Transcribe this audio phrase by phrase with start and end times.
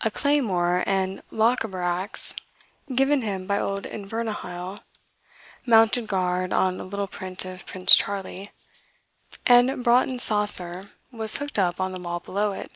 [0.00, 2.34] A claymore and Lochaber axe,
[2.92, 4.80] given him by old Invernahyle,
[5.64, 8.50] mounted guard on a little print of Prince Charlie;
[9.46, 12.72] and Broughton's Saucer was hooked up on the wall below it."